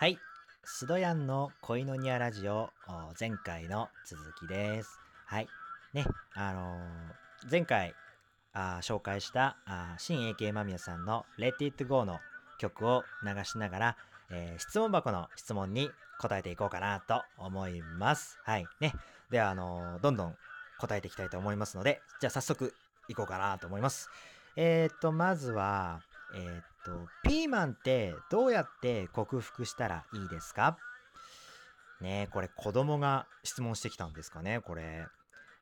[0.00, 0.16] はい。
[0.62, 2.70] スドヤンの恋のニアラジオ、
[3.18, 5.00] 前回の続きです。
[5.26, 5.48] はい。
[5.92, 6.06] ね、
[6.36, 7.94] あのー前回
[8.52, 12.20] あ紹介したあ新 AK 間宮さんの Let It Go の
[12.60, 13.96] 曲を流しながら、
[14.30, 15.90] えー質問箱の質問に
[16.20, 18.38] 答えていこうかなと思います。
[18.44, 18.66] はい。
[18.78, 18.92] ね。
[19.32, 20.36] では、あのーどんどん
[20.78, 22.72] 答えていきたいと思いますので、じゃあ早速
[23.08, 24.08] いこうかなと思います。
[24.54, 26.02] えー、っと、まずは、
[26.34, 30.78] えーっと、ピーマンってどうやって克服したらいいですか？
[32.00, 35.06] ねえ、これ子供が質問してきたんですかね、これ。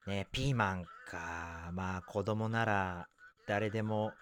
[0.06, 1.70] ねえ、ピーマンか。
[1.72, 3.08] まあ子供なら
[3.46, 4.12] 誰でも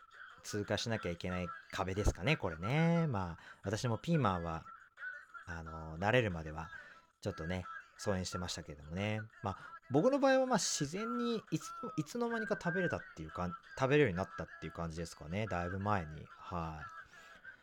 [0.43, 3.07] 通過しなきゃいけない壁ですかね、これね。
[3.07, 4.63] まあ私もピーマンは、
[5.47, 6.69] あの、慣れるまでは
[7.21, 7.65] ちょっとね、
[7.97, 9.21] 疎遠してましたけどもね。
[9.43, 9.59] まあ
[9.91, 15.47] 僕の場合はま自然にいつのいつの間にか食べれたっていうか食べるようになったっていう感じですかね。
[15.49, 16.07] だいぶ前に。
[16.39, 16.85] はい。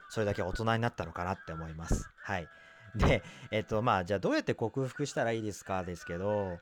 [0.09, 2.09] それだけ大人になったのかなって思います。
[2.23, 2.48] はい。
[2.96, 5.84] でえっとまあじゃあどうやって克服したらいいですか？
[5.84, 6.59] ですけど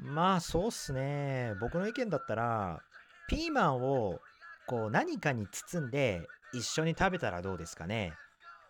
[0.00, 1.54] まあそうっすね。
[1.60, 2.80] 僕の意見だったら
[3.28, 4.20] ピーマンを
[4.66, 8.14] こう何かに包んで一緒に食べたらどうですかね。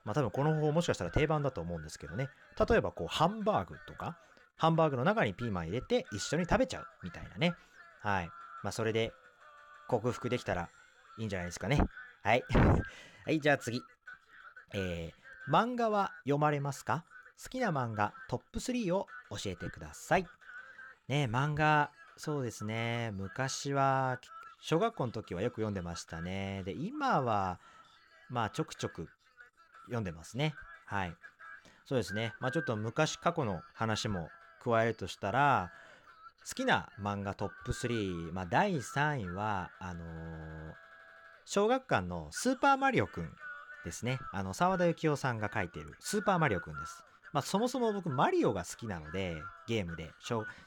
[0.04, 2.28] まあ多分この方法もしかしたら定番だと思うんですけどね。
[2.68, 4.18] 例えばこうハンバーグとか
[4.58, 7.56] ハンバーグの中にピーマン入れて一緒に食べちゃうみたいなね。
[8.02, 8.30] はい。
[8.62, 9.12] まあそれで
[9.88, 10.68] 克服できたら
[11.16, 11.80] いいんじゃないですかね。
[12.22, 12.44] はい。
[13.24, 13.82] はい、じゃあ次。
[14.74, 17.04] えー、漫画は読まれますか？
[17.42, 20.26] 好きな漫画トップ3を教えてください。
[21.06, 23.12] ね漫画、そうですね。
[23.14, 24.18] 昔は、
[24.60, 26.62] 小学校の時はよく読んでましたね。
[26.64, 27.60] で、今は、
[28.28, 29.08] まあちょくちょく
[29.86, 30.54] 読んでますね。
[30.86, 31.16] はい。
[31.86, 32.34] そうですね。
[32.40, 34.28] まあちょっと昔過去の話も
[34.62, 35.70] 加えるとしたら
[36.48, 40.88] 好きな漫画トップ3、まあ、第3位はあのー
[41.50, 43.30] 小学館のスーパーマリオくん
[43.82, 44.18] ですね。
[44.34, 47.02] あの沢田幸雄さんが書いているスーパーマリオくんです。
[47.32, 49.34] まあそもそも僕マリオが好きなので
[49.66, 50.10] ゲームで。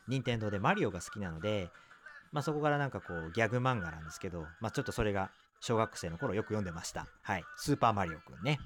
[0.07, 1.69] 任天堂でマリオが好きなので
[2.31, 5.29] まあそこからなんかこうギャグ漫画なんですけどまあちょっとそれが
[5.59, 7.05] 小学生の頃よく読んでました。
[7.21, 7.43] はい。
[7.57, 8.57] スーパーマリオくんね。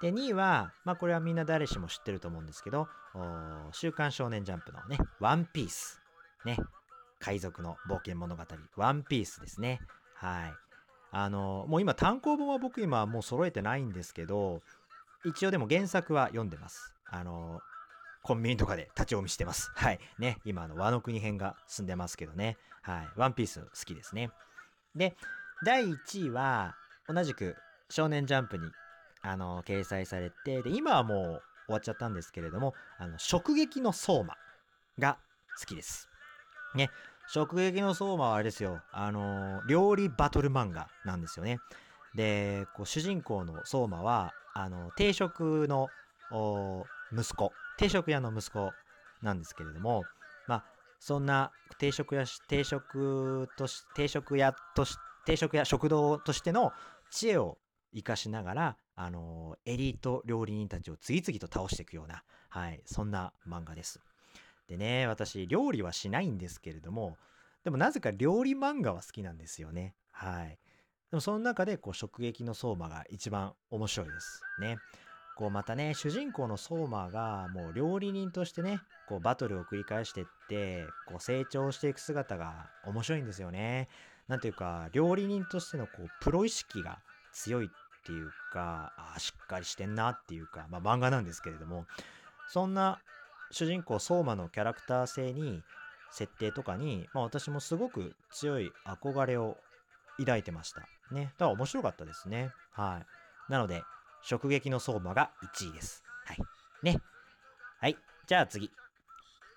[0.00, 2.88] で、2位は、まあこれはみんな誰しも知ってると思うんですけど、
[3.72, 6.00] 週刊少年ジャンプのね、ワンピース。
[6.44, 6.56] ね。
[7.18, 8.42] 海賊の冒険物語、
[8.76, 9.80] ワンピースですね。
[10.14, 10.52] はい。
[11.12, 14.62] あのもう今単行本は僕今もう揃えてないんですけど、
[15.24, 16.94] 一応でも原作は読んでます。
[17.04, 17.60] あの
[18.22, 19.70] コンビニとかで立ち読みしてます。
[19.76, 20.00] はい。
[20.18, 20.38] ね。
[20.44, 22.56] 今、あの、和の国編が進んでますけどね。
[22.82, 23.08] はい。
[23.16, 24.30] ワンピース好きですね。
[24.94, 25.16] で、
[25.64, 26.76] 第1位は、
[27.08, 27.56] 同じく
[27.88, 28.70] 少年ジャンプに
[29.22, 34.36] あの掲載されてで今はもう終わっちゃったんですけれども「あの直撃の相馬」
[34.98, 35.18] が
[35.58, 36.08] 好きです。
[36.74, 36.90] ね
[37.34, 41.60] 直撃の相馬はあれですよあの料理バトル漫画なんですよね。
[42.14, 45.88] でこう主人公の相馬はあの定食の
[47.12, 48.72] 息子定食屋の息子
[49.22, 50.04] なんですけれども
[50.48, 50.64] まあ
[50.98, 56.72] そんな定食屋定食とし定食屋とし定食屋食堂としての
[57.10, 57.58] 知恵を
[57.94, 64.00] 生かしながら、あのエリート料理人たちを次々と倒していくような、はい、そんな漫画です。
[64.68, 67.18] でね、私、料理はしないんですけれども、
[67.64, 69.94] でもなぜか料理漫画は好きなんですよね。
[70.12, 70.58] はい。
[71.10, 74.40] でもその中で、こう、直撃の相馬が一番面白いです。
[74.60, 74.78] ね。
[75.36, 83.88] こう、またね、主人公の相馬が、もう料理人としてね、こう、バトルを繰り返していって、こう、成長していく姿が面白いんですよね。
[84.28, 87.00] なんていうか、料理人としての、こう、プロ意識が
[87.32, 87.68] 強いっ
[88.00, 91.86] っていうかあしっかりしてんなっていうか、まあ、漫画なんですけれども
[92.48, 92.98] そんな
[93.50, 95.62] 主人公相馬のキャラクター性に
[96.12, 99.56] 設定とかに、まあ、私もすごく強い憧れを
[100.18, 100.82] 抱いてました。
[101.12, 101.32] ね。
[101.38, 102.52] だから面白かったですね。
[102.72, 103.00] は
[103.48, 103.52] い。
[103.52, 103.82] なので
[104.30, 106.02] 直撃の相馬が1位です。
[106.24, 106.38] はい。
[106.82, 107.00] ね。
[107.80, 107.96] はい。
[108.26, 108.70] じゃあ次。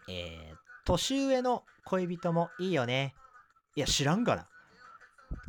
[0.09, 3.15] えー、年上の恋人もいいよね。
[3.75, 4.47] いや知らんがな。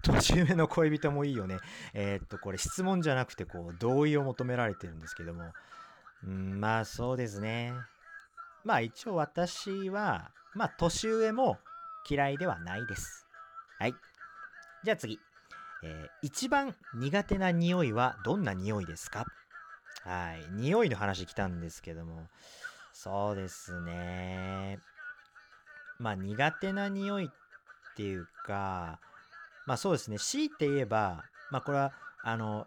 [0.03, 1.59] 年上の恋人もいいよね。
[1.93, 5.53] えーっと、これ質問じゃなくて、こう、同意を求められてるんですけども。
[6.25, 7.73] うん、まあそうですね。
[8.65, 11.59] まあ一応私は、まあ年上も
[12.09, 13.27] 嫌いではないです。
[13.79, 13.95] はい。
[14.85, 15.19] じゃあ次。
[15.83, 19.27] えー一番苦手な匂いはどんな匂いですか？
[20.03, 20.47] はい。
[20.53, 22.29] 匂いの話来たんですけども。
[22.95, 24.79] そうですね。
[25.99, 28.99] まあ苦手な匂いっていうか、
[29.67, 32.67] まあそうですね、強いて言えば、まあこれは、あの、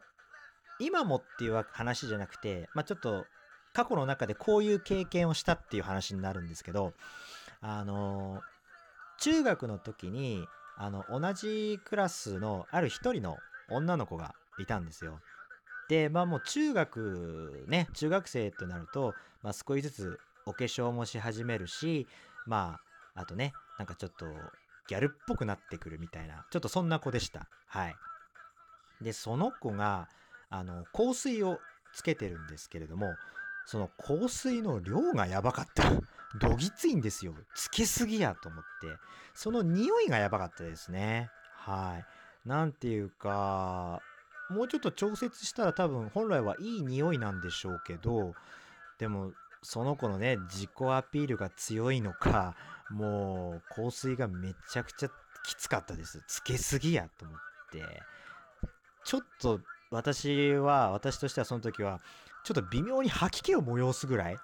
[0.80, 3.26] 今もっていう話じゃなくて、まあちょっと
[3.74, 6.94] 過去の中でこういう経験をしたっていう話になるんですけど、
[7.62, 8.42] あの、
[9.20, 10.48] 中学の時に、
[10.78, 13.38] あの、同じクラスのある一人の
[13.70, 15.20] 女の子がいたんですよ。
[15.88, 22.08] でまあもう中学ね中学生となると、まあ、少しずつお化粧もし始めるし
[22.46, 22.80] ま
[23.16, 24.26] ああとねなんかちょっと
[24.88, 27.48] ギャルっぽくなってくるみたいなちょっとそんな子でした。
[27.68, 27.96] はい。
[29.02, 30.08] でその子が
[30.50, 31.60] あの香水を
[31.94, 33.08] つけてるんですけれども
[33.66, 35.84] その香水の量がやばかった。
[36.40, 37.34] どぎついんですよ。
[37.56, 38.98] つけすぎやと思って。
[39.34, 41.32] その匂いがやばかったですね。
[41.56, 42.48] はい。
[42.48, 44.02] なんていうか
[44.50, 48.34] もうちょっと調節したら多分本来はいい匂いなんでしょうけど
[48.98, 52.56] でもその子のね自己アピールが強いのか
[52.90, 55.10] もう香水がめちゃくちゃ
[55.46, 56.24] きつかったです。
[56.28, 57.38] つけすぎやと思っ
[57.72, 57.84] て。
[59.04, 62.02] ちょっと私は私としてはその時は
[62.44, 64.38] ちょっと微妙に吐き気を催すぐらい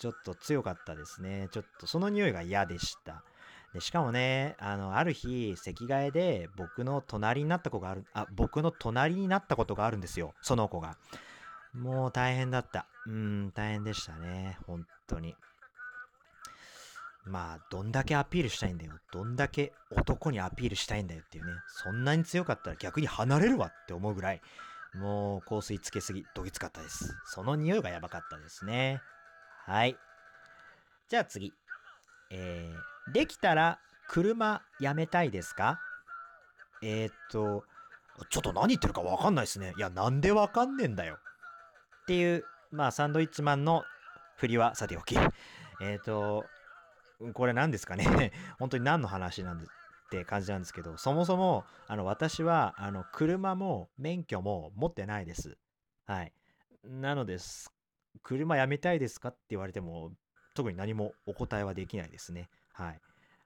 [0.00, 1.48] ちょっと強かったですね。
[1.50, 3.24] ちょっとその匂いが嫌でした。
[3.72, 10.96] でしかもねあのある日席替えで僕の隣になった子があるあ僕の隣になったことがあるんですよその子が。
[11.74, 12.86] もう大変だった。
[13.06, 14.58] うん大変でしたね。
[14.66, 15.34] 本当に。
[17.26, 18.92] まあどんだけアピールしたいんだよ。
[19.12, 21.52] どんだけ男にアピールしたいんだよっていうね。
[21.68, 24.40] そんなに強かったら逆に離れるわって思うぐらい。
[24.94, 27.16] もう香水つけすぎどぎつかったです。
[27.26, 29.00] その匂いがやばかったですね。
[29.66, 29.96] はい。
[31.08, 31.52] じゃあ次。
[32.30, 35.78] えーできたら車やめたいですか？
[36.82, 37.64] えー、っと、
[38.30, 39.74] ちょっと何言ってるかわかんないですね。
[39.76, 41.18] いや、なんでわかんねえんだよ。
[42.04, 43.82] っていう、まあ、サンドイッチマンの
[44.36, 45.16] 振りはさておき。
[45.80, 46.44] えー、と、
[47.32, 49.68] これ何ですかね 本当に何の話なんでっ
[50.10, 55.56] て感じなんですけど、そもそも、あの、私は、あの、車も免許も持ってないです。
[56.04, 56.32] はい。
[56.84, 57.72] なのです。
[58.22, 60.12] 車やめたいですかって言われても、
[60.52, 62.50] 特に何もお答えはできないですね。
[62.74, 63.00] はい。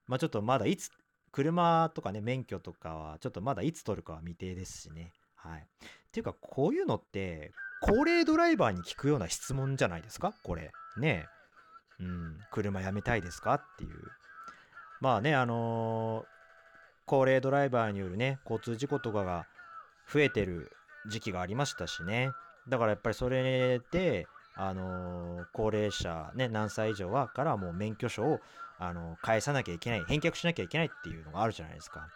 [0.08, 0.90] まあちょっとまだいつ、
[1.30, 5.12] 車とかね、免許とかは、ちょっとまだいつ取るかは未定ですしね。
[5.36, 5.60] はい。
[5.60, 5.64] っ
[6.10, 10.32] ていうか、こういうのって、高齢ドライバーに聞くような質問じゃないですか？
[10.42, 10.72] これ。
[10.98, 11.26] ね
[12.00, 12.38] うん。
[12.50, 13.54] 車やめたいですか？
[13.54, 13.90] っていう。
[15.00, 16.24] まあね、あのー、
[17.06, 19.46] 高齢ドライバーによるね、交通事故とかが
[20.12, 20.72] 増えてる
[21.08, 22.32] 時期がありましたしね。
[22.68, 28.40] だからやっぱりそれで、あのー、高齢者、ね、何歳以上はからもう免許証を
[28.80, 32.08] あの返さなきゃいけない返却しなきゃいけないっていうのがあるじゃないですか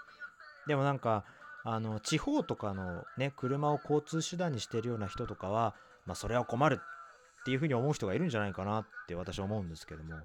[0.66, 1.24] でもなんか
[1.64, 5.74] あの地方とかのね車を交通手段にしてるような人とかは
[6.06, 10.16] まあそれは困るっていうふうに思う人がいるんじゃないかなって私は思うんですけども。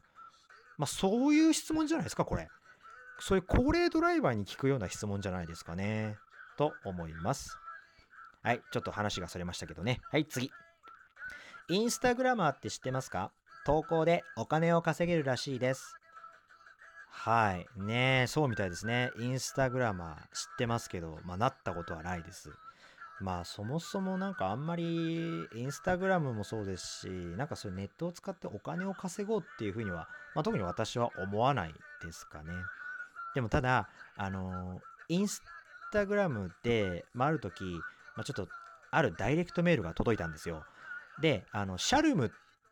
[0.78, 2.48] まあそういう質問じゃないですかこれ。
[3.19, 6.18] そういう高齢ドライバーに聞くような質問じゃないですかね。
[6.57, 7.57] と思います。
[8.44, 10.00] はいちょっと話がそれましたけどね。
[10.12, 10.51] はい次。
[11.69, 13.31] インスタグラマーって知ってますか？
[13.66, 15.95] 投稿でお金を稼げるらしいです。
[17.09, 17.68] はい。
[17.75, 19.12] ねそうみたいですね。
[19.19, 22.51] インスタグラマー知ってますけど、まあ、なったことはないです。
[23.19, 31.74] まあ、そもそもなんかあんまり、インスタグラムもそうですし、なんかそういうネットを使ってお金を稼ごうっていうふうには、まあ、特に私は思わない
[32.04, 32.54] ですかね。
[33.33, 35.42] でもただ、あのインス
[35.92, 37.63] タグラムで、まあ、ある時、
[38.15, 38.48] まあ、ちょっと、
[38.92, 40.63] あるダイレクトメールが届いたんですよ。
[41.21, 42.30] で、あの、シャルムっ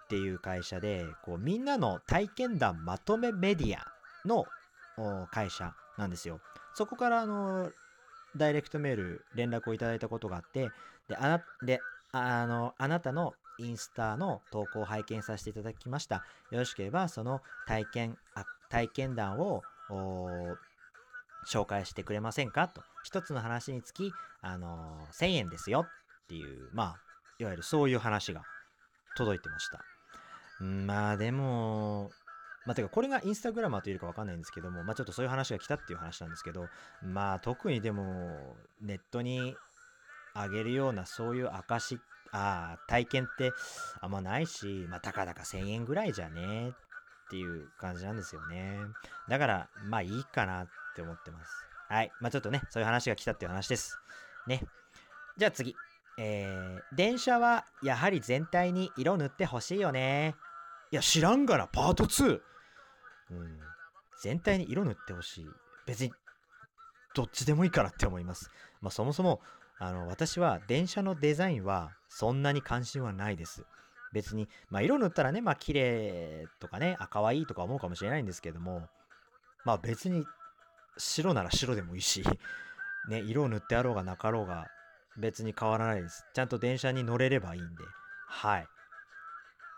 [0.07, 3.94] ていう会社で、こう、みんなの体験談まとめメディア
[4.25, 4.45] の
[5.31, 6.39] 会社なんですよ。
[6.73, 7.71] そこからあの
[8.35, 10.69] ダイレクトメール連絡をいただいたことがあって
[11.07, 11.79] であなで
[12.11, 16.23] あのあなたのインスタの投稿を拝見させていただきました。
[16.51, 19.61] よろしければその体験あ体験談を
[21.47, 22.67] 紹介してくれませんか？
[22.67, 26.99] と一つの話につき、あの1000円ですよっていうまあ
[27.39, 28.41] いわゆるそういう話が
[29.15, 29.79] 届いてました。
[30.59, 32.11] まあでも
[32.65, 36.67] まあ、てかこれがインスタグラマーというかわかんないんですけども、まあ、ちょっとそういう話が来たっていう話なんですけど、
[37.03, 39.55] まあ、特にでも、ネットに
[40.33, 41.99] あげるようなそういう証、
[42.31, 43.53] あ体験って
[44.01, 46.71] あんまないし、まあ、たかだか1000円ぐらいじゃね
[47.25, 48.79] っていう感じなんですよね。
[49.27, 51.51] だから、まあいいかなって思ってます。
[51.89, 52.11] はい。
[52.21, 53.97] まあちょっとね、そういう話が来たっていう話です。
[54.47, 54.61] ね。
[55.37, 55.75] じゃあ次。
[56.17, 60.35] えー、電車はやはり全体に色塗ってほしいよね。
[60.91, 62.39] いや、知らんがな、パート 2!
[63.31, 63.57] うん、
[64.21, 65.49] 全体に色塗ってほしい。
[65.85, 66.13] 別に、
[67.13, 68.49] どっちでもいいかなって思います。
[68.81, 69.41] まあ、そもそも、
[69.79, 73.65] あの、私は電車のデザインはそんなに関心はないです。
[74.13, 78.87] 別に、まあ、色塗ったらね、まあ、綺麗とかね、あ、可愛いとか思うかもしれないんですけども、
[79.65, 80.25] まあ、別に、
[80.97, 82.23] 白なら白でもいいし、
[83.09, 84.69] ね、色を塗ってあろうがなかろうが、
[85.17, 86.25] 別に変わらないです。
[86.33, 87.83] ちゃんと電車に乗れればいいんで、
[88.27, 88.67] はい。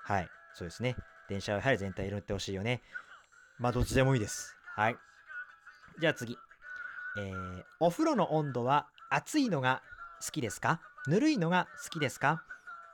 [0.03, 0.95] はい、そうですね。
[1.27, 2.81] 電車はやはり全体色塗ってほしいよね。
[3.59, 4.55] まあ、どっちでもいいです。
[4.75, 4.97] はい。
[5.99, 6.37] じゃあ次。
[7.17, 9.81] えー、お風呂の温度は暑いのが
[10.23, 10.79] 好きですか？
[11.07, 12.43] ぬるいのが好きですか？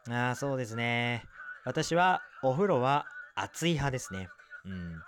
[0.10, 1.26] ああ、そうですね。
[1.66, 3.06] 私はお風呂は
[3.36, 4.30] 熱い派ですね。
[4.66, 5.02] うん。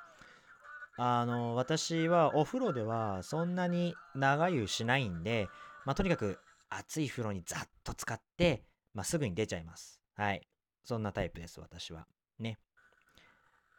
[0.97, 5.47] あの、私はお風呂ではそんなに長湯しないんで、
[5.85, 10.01] まあ、とにかく熱い風呂にざっと使って、まあ、すぐに出ちゃいます。
[10.17, 10.45] はい。
[10.83, 12.07] そんなタイプです、私は。
[12.39, 12.57] ね。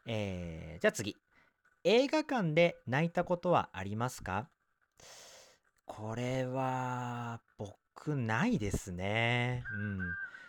[0.07, 1.17] えー、じゃあ次。
[1.89, 4.49] 映画館で泣いたことはありますか？
[5.85, 9.63] これは、僕、ないですね。
[9.73, 10.01] うん。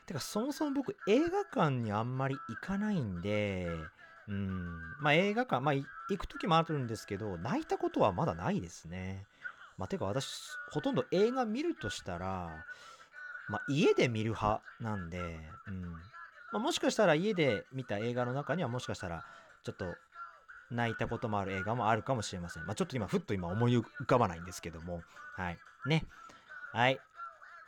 [0.08, 3.91] てか、そもそも僕、映画館にあんまり行かないんで、
[4.27, 4.96] うん。
[5.00, 9.27] まあ、映画館、まあ、行く時もあるんですけど、泣いたことはまだないですね。
[9.77, 12.50] まあ、てか、私、ほとんど映画見るとしたら、
[13.48, 15.91] まあ、家で見る派なんで、うん。
[16.51, 19.24] まあ、もしかしたら家で見た映画の中にはもしかしたら
[19.62, 20.00] ちょっと
[20.71, 22.65] 泣いたこともある映画もあるかもしれません。
[22.65, 25.01] まあ、ちょっと今、ふっと今思い浮かばないんですけども。
[25.36, 25.57] はい。
[25.86, 26.05] ね。
[26.74, 27.00] はい。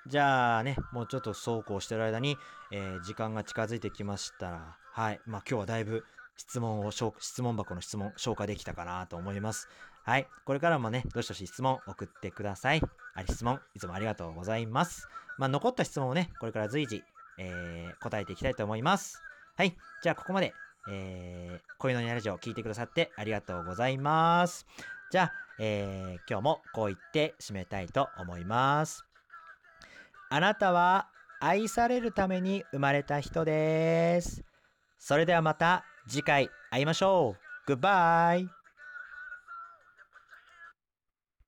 [0.07, 2.37] じゃあね、もうちょっとそうこうしてる間に、
[2.71, 5.21] えー、時間が近づいてきましたら、はい。
[5.25, 6.03] まあ今日はだいぶ
[6.35, 9.67] 質問を、質問箱の質問消化できたかなと思います。
[10.03, 10.27] はい。
[10.45, 12.81] これからもね、どしどし質問送ってください。
[13.13, 15.07] あり質問、いつもありがとうございます。
[15.37, 17.03] まあ残った質問をね、これから随時、
[17.37, 19.21] えー、答えていきたいと思います。
[19.57, 19.75] はい。
[20.01, 20.53] じゃあここまで
[20.89, 24.65] えー、恋のニャラジオ聞いてくださってありがとうございます。
[25.11, 29.05] じゃあ、えー、今日もこう言って締めたいと思います。
[30.29, 34.43] あなたは愛されるために生まれた人です。
[34.97, 37.49] それではまた次回会いましょう。
[37.65, 38.58] グッバイ